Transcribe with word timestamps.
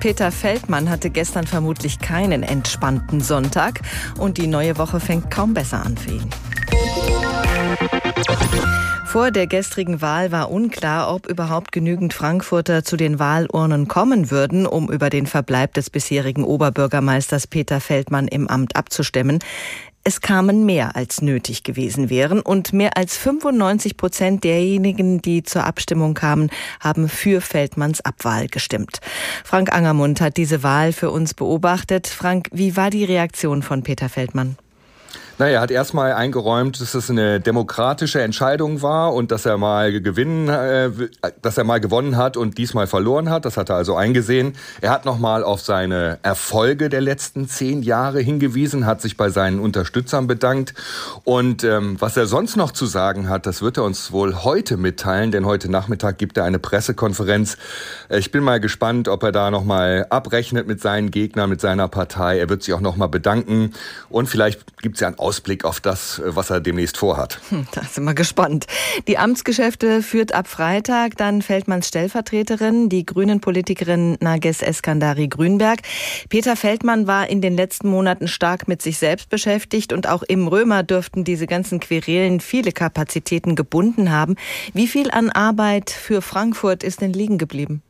Peter 0.00 0.30
Feldmann 0.30 0.88
hatte 0.90 1.10
gestern 1.10 1.46
vermutlich 1.46 1.98
keinen 1.98 2.42
entspannten 2.42 3.20
Sonntag 3.20 3.80
und 4.18 4.38
die 4.38 4.46
neue 4.46 4.78
Woche 4.78 5.00
fängt 5.00 5.30
kaum 5.30 5.54
besser 5.54 5.84
an 5.84 5.96
für 5.96 6.12
ihn. 6.12 6.30
Vor 9.06 9.30
der 9.30 9.46
gestrigen 9.46 10.00
Wahl 10.02 10.32
war 10.32 10.50
unklar, 10.50 11.12
ob 11.12 11.26
überhaupt 11.26 11.72
genügend 11.72 12.12
Frankfurter 12.12 12.84
zu 12.84 12.96
den 12.96 13.18
Wahlurnen 13.18 13.88
kommen 13.88 14.30
würden, 14.30 14.66
um 14.66 14.90
über 14.90 15.10
den 15.10 15.26
Verbleib 15.26 15.74
des 15.74 15.90
bisherigen 15.90 16.44
Oberbürgermeisters 16.44 17.46
Peter 17.46 17.80
Feldmann 17.80 18.28
im 18.28 18.48
Amt 18.48 18.76
abzustimmen. 18.76 19.38
Es 20.08 20.22
kamen 20.22 20.64
mehr 20.64 20.96
als 20.96 21.20
nötig 21.20 21.64
gewesen 21.64 22.08
wären 22.08 22.40
und 22.40 22.72
mehr 22.72 22.96
als 22.96 23.18
95 23.18 23.98
Prozent 23.98 24.42
derjenigen, 24.42 25.20
die 25.20 25.42
zur 25.42 25.64
Abstimmung 25.64 26.14
kamen, 26.14 26.48
haben 26.80 27.10
für 27.10 27.42
Feldmanns 27.42 28.00
Abwahl 28.00 28.46
gestimmt. 28.46 29.00
Frank 29.44 29.70
Angermund 29.70 30.22
hat 30.22 30.38
diese 30.38 30.62
Wahl 30.62 30.94
für 30.94 31.10
uns 31.10 31.34
beobachtet. 31.34 32.06
Frank, 32.06 32.48
wie 32.52 32.74
war 32.74 32.88
die 32.88 33.04
Reaktion 33.04 33.62
von 33.62 33.82
Peter 33.82 34.08
Feldmann? 34.08 34.56
Naja, 35.38 35.58
er 35.58 35.60
hat 35.60 35.70
erstmal 35.70 36.14
eingeräumt, 36.14 36.80
dass 36.80 36.94
es 36.94 37.10
eine 37.10 37.38
demokratische 37.38 38.20
Entscheidung 38.20 38.82
war 38.82 39.14
und 39.14 39.30
dass 39.30 39.46
er 39.46 39.56
mal 39.56 40.00
gewinnen, 40.00 40.48
äh, 40.48 40.90
dass 41.40 41.56
er 41.56 41.62
mal 41.62 41.78
gewonnen 41.78 42.16
hat 42.16 42.36
und 42.36 42.58
diesmal 42.58 42.88
verloren 42.88 43.30
hat. 43.30 43.44
Das 43.44 43.56
hat 43.56 43.68
er 43.68 43.76
also 43.76 43.94
eingesehen. 43.94 44.54
Er 44.80 44.90
hat 44.90 45.04
nochmal 45.04 45.44
auf 45.44 45.60
seine 45.60 46.18
Erfolge 46.24 46.88
der 46.88 47.02
letzten 47.02 47.48
zehn 47.48 47.84
Jahre 47.84 48.18
hingewiesen, 48.18 48.84
hat 48.84 49.00
sich 49.00 49.16
bei 49.16 49.30
seinen 49.30 49.60
Unterstützern 49.60 50.26
bedankt. 50.26 50.74
Und 51.22 51.62
ähm, 51.62 51.94
was 52.00 52.16
er 52.16 52.26
sonst 52.26 52.56
noch 52.56 52.72
zu 52.72 52.86
sagen 52.86 53.28
hat, 53.28 53.46
das 53.46 53.62
wird 53.62 53.76
er 53.76 53.84
uns 53.84 54.10
wohl 54.10 54.42
heute 54.42 54.76
mitteilen, 54.76 55.30
denn 55.30 55.46
heute 55.46 55.70
Nachmittag 55.70 56.18
gibt 56.18 56.36
er 56.36 56.44
eine 56.44 56.58
Pressekonferenz. 56.58 57.58
Äh, 58.08 58.18
ich 58.18 58.32
bin 58.32 58.42
mal 58.42 58.58
gespannt, 58.58 59.06
ob 59.06 59.22
er 59.22 59.30
da 59.30 59.52
nochmal 59.52 60.04
abrechnet 60.10 60.66
mit 60.66 60.80
seinen 60.80 61.12
Gegnern, 61.12 61.48
mit 61.48 61.60
seiner 61.60 61.86
Partei. 61.86 62.40
Er 62.40 62.48
wird 62.48 62.64
sich 62.64 62.74
auch 62.74 62.80
nochmal 62.80 63.08
bedanken 63.08 63.72
und 64.08 64.28
vielleicht 64.28 64.82
gibt 64.82 64.96
es 64.96 65.00
ja 65.00 65.06
ein 65.06 65.14
Ausblick 65.28 65.66
auf 65.66 65.80
das, 65.80 66.20
äh, 66.20 66.34
was 66.36 66.48
er 66.48 66.60
demnächst 66.60 66.96
vorhat. 66.96 67.38
Hm, 67.50 67.66
da 67.72 67.82
sind 67.82 68.04
wir 68.04 68.14
gespannt. 68.14 68.66
Die 69.08 69.18
Amtsgeschäfte 69.18 70.02
führt 70.02 70.32
ab 70.32 70.48
Freitag 70.48 71.18
dann 71.18 71.42
Feldmanns 71.42 71.88
Stellvertreterin, 71.88 72.88
die 72.88 73.04
Grünen-Politikerin 73.04 74.16
Nages 74.20 74.62
Eskandari 74.62 75.28
Grünberg. 75.28 75.80
Peter 76.30 76.56
Feldmann 76.56 77.06
war 77.06 77.28
in 77.28 77.42
den 77.42 77.56
letzten 77.56 77.90
Monaten 77.90 78.26
stark 78.26 78.68
mit 78.68 78.80
sich 78.80 78.96
selbst 78.96 79.28
beschäftigt 79.28 79.92
und 79.92 80.08
auch 80.08 80.22
im 80.22 80.48
Römer 80.48 80.82
dürften 80.82 81.24
diese 81.24 81.46
ganzen 81.46 81.78
Querelen 81.78 82.40
viele 82.40 82.72
Kapazitäten 82.72 83.54
gebunden 83.54 84.10
haben. 84.10 84.36
Wie 84.72 84.86
viel 84.86 85.10
an 85.10 85.28
Arbeit 85.28 85.90
für 85.90 86.22
Frankfurt 86.22 86.82
ist 86.82 87.02
denn 87.02 87.12
liegen 87.12 87.36
geblieben? 87.36 87.82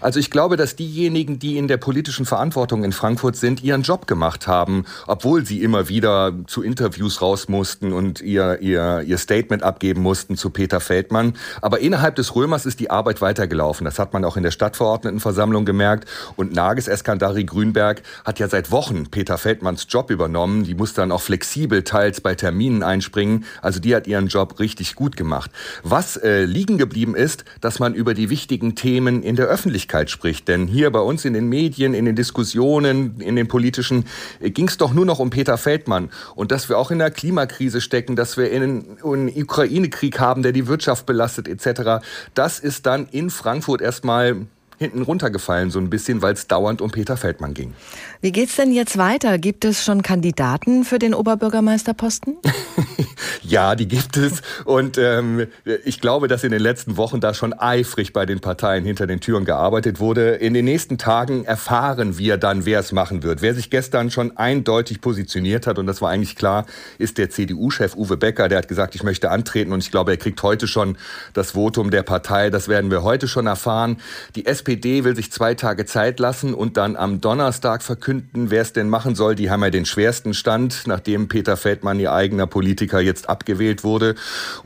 Also 0.00 0.20
ich 0.20 0.30
glaube, 0.30 0.56
dass 0.56 0.76
diejenigen, 0.76 1.38
die 1.38 1.56
in 1.58 1.68
der 1.68 1.76
politischen 1.76 2.26
Verantwortung 2.26 2.84
in 2.84 2.92
Frankfurt 2.92 3.36
sind, 3.36 3.62
ihren 3.62 3.82
Job 3.82 4.06
gemacht 4.06 4.46
haben, 4.46 4.84
obwohl 5.06 5.44
sie 5.46 5.62
immer 5.62 5.88
wieder 5.88 6.32
zu 6.46 6.62
Interviews 6.62 7.22
raus 7.22 7.48
mussten 7.48 7.92
und 7.92 8.20
ihr, 8.20 8.60
ihr, 8.60 9.02
ihr 9.06 9.18
Statement 9.18 9.62
abgeben 9.62 10.02
mussten 10.02 10.36
zu 10.36 10.50
Peter 10.50 10.80
Feldmann. 10.80 11.34
Aber 11.62 11.80
innerhalb 11.80 12.16
des 12.16 12.34
Römers 12.34 12.66
ist 12.66 12.80
die 12.80 12.90
Arbeit 12.90 13.20
weitergelaufen. 13.20 13.84
Das 13.84 13.98
hat 13.98 14.12
man 14.12 14.24
auch 14.24 14.36
in 14.36 14.42
der 14.42 14.50
Stadtverordnetenversammlung 14.50 15.64
gemerkt. 15.64 16.08
Und 16.36 16.52
Nages 16.52 16.88
Eskandari 16.88 17.44
Grünberg 17.44 18.02
hat 18.24 18.38
ja 18.38 18.48
seit 18.48 18.70
Wochen 18.70 19.06
Peter 19.10 19.38
Feldmanns 19.38 19.86
Job 19.88 20.10
übernommen. 20.10 20.64
Die 20.64 20.74
muss 20.74 20.94
dann 20.94 21.12
auch 21.12 21.22
flexibel 21.22 21.82
teils 21.82 22.20
bei 22.20 22.34
Terminen 22.34 22.82
einspringen. 22.82 23.44
Also 23.62 23.80
die 23.80 23.94
hat 23.94 24.06
ihren 24.06 24.28
Job 24.28 24.58
richtig 24.58 24.94
gut 24.94 25.16
gemacht. 25.16 25.50
Was 25.82 26.16
äh, 26.16 26.44
liegen 26.44 26.78
geblieben 26.78 27.14
ist, 27.14 27.44
dass 27.60 27.78
man 27.78 27.94
über 27.94 28.14
die 28.14 28.30
wichtigen 28.30 28.74
Themen 28.74 29.22
in 29.22 29.36
der 29.36 29.46
Öffentlichkeit 29.46 29.75
spricht. 29.80 30.48
Denn 30.48 30.66
hier 30.66 30.90
bei 30.90 31.00
uns 31.00 31.24
in 31.24 31.32
den 31.32 31.48
Medien, 31.48 31.94
in 31.94 32.04
den 32.04 32.16
Diskussionen, 32.16 33.20
in 33.20 33.36
den 33.36 33.48
politischen, 33.48 34.04
äh, 34.40 34.50
ging 34.50 34.68
es 34.68 34.76
doch 34.76 34.92
nur 34.92 35.04
noch 35.04 35.18
um 35.18 35.30
Peter 35.30 35.58
Feldmann. 35.58 36.10
Und 36.34 36.52
dass 36.52 36.68
wir 36.68 36.78
auch 36.78 36.90
in 36.90 36.98
der 36.98 37.10
Klimakrise 37.10 37.80
stecken, 37.80 38.16
dass 38.16 38.36
wir 38.36 38.50
einen, 38.50 38.98
einen 39.04 39.28
Ukraine-Krieg 39.28 40.18
haben, 40.20 40.42
der 40.42 40.52
die 40.52 40.66
Wirtschaft 40.66 41.06
belastet 41.06 41.48
etc., 41.48 42.04
das 42.34 42.58
ist 42.58 42.86
dann 42.86 43.06
in 43.10 43.30
Frankfurt 43.30 43.80
erstmal 43.80 44.46
hinten 44.78 45.02
runtergefallen, 45.02 45.70
so 45.70 45.78
ein 45.78 45.90
bisschen, 45.90 46.22
weil 46.22 46.34
es 46.34 46.46
dauernd 46.48 46.80
um 46.82 46.90
Peter 46.90 47.16
Feldmann 47.16 47.54
ging. 47.54 47.72
Wie 48.20 48.32
geht's 48.32 48.56
denn 48.56 48.72
jetzt 48.72 48.98
weiter? 48.98 49.38
Gibt 49.38 49.64
es 49.64 49.84
schon 49.84 50.02
Kandidaten 50.02 50.84
für 50.84 50.98
den 50.98 51.14
Oberbürgermeisterposten? 51.14 52.36
ja, 53.42 53.74
die 53.74 53.88
gibt 53.88 54.16
es. 54.16 54.42
Und 54.64 54.98
ähm, 54.98 55.46
ich 55.84 56.00
glaube, 56.00 56.28
dass 56.28 56.44
in 56.44 56.50
den 56.50 56.60
letzten 56.60 56.96
Wochen 56.96 57.20
da 57.20 57.34
schon 57.34 57.52
eifrig 57.52 58.12
bei 58.12 58.26
den 58.26 58.40
Parteien 58.40 58.84
hinter 58.84 59.06
den 59.06 59.20
Türen 59.20 59.44
gearbeitet 59.44 60.00
wurde. 60.00 60.34
In 60.34 60.54
den 60.54 60.64
nächsten 60.64 60.98
Tagen 60.98 61.44
erfahren 61.44 62.18
wir 62.18 62.36
dann, 62.36 62.66
wer 62.66 62.80
es 62.80 62.92
machen 62.92 63.22
wird. 63.22 63.42
Wer 63.42 63.54
sich 63.54 63.70
gestern 63.70 64.10
schon 64.10 64.36
eindeutig 64.36 65.00
positioniert 65.00 65.66
hat, 65.66 65.78
und 65.78 65.86
das 65.86 66.00
war 66.00 66.10
eigentlich 66.10 66.36
klar, 66.36 66.66
ist 66.98 67.18
der 67.18 67.30
CDU-Chef 67.30 67.96
Uwe 67.96 68.16
Becker. 68.16 68.48
Der 68.48 68.58
hat 68.58 68.68
gesagt, 68.68 68.94
ich 68.94 69.02
möchte 69.02 69.30
antreten. 69.30 69.72
Und 69.72 69.80
ich 69.80 69.90
glaube, 69.90 70.12
er 70.12 70.16
kriegt 70.16 70.42
heute 70.42 70.66
schon 70.66 70.96
das 71.32 71.52
Votum 71.52 71.90
der 71.90 72.02
Partei. 72.02 72.50
Das 72.50 72.68
werden 72.68 72.90
wir 72.90 73.02
heute 73.02 73.28
schon 73.28 73.46
erfahren. 73.46 73.98
Die 74.34 74.46
SPD 74.46 75.04
will 75.04 75.16
sich 75.16 75.32
zwei 75.32 75.54
Tage 75.54 75.86
Zeit 75.86 76.18
lassen 76.20 76.54
und 76.54 76.76
dann 76.76 76.96
am 76.96 77.20
Donnerstag 77.20 77.82
verkünden, 77.82 78.50
wer 78.50 78.62
es 78.62 78.72
denn 78.72 78.88
machen 78.88 79.14
soll. 79.14 79.34
Die 79.34 79.50
haben 79.50 79.62
ja 79.62 79.70
den 79.70 79.86
schwersten 79.86 80.34
Stand, 80.34 80.84
nachdem 80.86 81.28
Peter 81.28 81.56
Feldmann, 81.56 82.00
ihr 82.00 82.12
eigener 82.12 82.46
Politiker, 82.46 83.00
jetzt 83.16 83.28
abgewählt 83.28 83.84
wurde. 83.84 84.14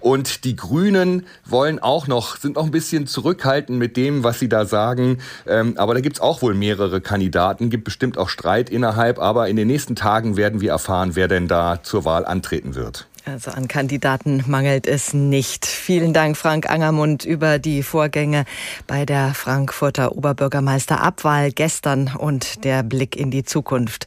Und 0.00 0.44
die 0.44 0.56
Grünen 0.56 1.26
wollen 1.44 1.78
auch 1.78 2.06
noch, 2.06 2.36
sind 2.36 2.56
noch 2.56 2.64
ein 2.64 2.70
bisschen 2.70 3.06
zurückhaltend 3.06 3.78
mit 3.78 3.96
dem, 3.96 4.24
was 4.24 4.38
sie 4.38 4.48
da 4.48 4.66
sagen. 4.66 5.18
Ähm, 5.46 5.74
aber 5.76 5.94
da 5.94 6.00
gibt's 6.00 6.20
auch 6.20 6.42
wohl 6.42 6.54
mehrere 6.54 7.00
Kandidaten, 7.00 7.70
gibt 7.70 7.84
bestimmt 7.84 8.18
auch 8.18 8.28
Streit 8.28 8.70
innerhalb. 8.70 9.18
Aber 9.18 9.48
in 9.48 9.56
den 9.56 9.68
nächsten 9.68 9.96
Tagen 9.96 10.36
werden 10.36 10.60
wir 10.60 10.70
erfahren, 10.70 11.14
wer 11.14 11.28
denn 11.28 11.48
da 11.48 11.82
zur 11.82 12.04
Wahl 12.04 12.26
antreten 12.26 12.74
wird. 12.74 13.06
Also 13.26 13.50
an 13.50 13.68
Kandidaten 13.68 14.42
mangelt 14.46 14.86
es 14.86 15.12
nicht. 15.12 15.66
Vielen 15.66 16.12
Dank, 16.12 16.36
Frank 16.36 16.70
Angermund, 16.70 17.24
über 17.24 17.58
die 17.58 17.82
Vorgänge 17.82 18.44
bei 18.86 19.04
der 19.04 19.34
Frankfurter 19.34 20.16
Oberbürgermeisterabwahl 20.16 21.52
gestern 21.52 22.10
und 22.16 22.64
der 22.64 22.82
Blick 22.82 23.16
in 23.16 23.30
die 23.30 23.44
Zukunft. 23.44 24.06